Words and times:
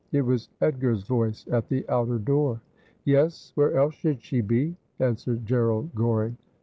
It 0.11 0.23
was 0.25 0.49
Edgar's 0.61 1.03
voice 1.03 1.45
at 1.51 1.67
the 1.67 1.87
outer 1.87 2.17
door.' 2.17 2.59
Yes. 3.05 3.51
Where 3.53 3.77
else 3.77 3.93
should 3.93 4.23
she 4.23 4.41
be?' 4.41 4.75
answered 4.99 5.45
Gerald 5.45 5.93
Goring. 5.93 6.37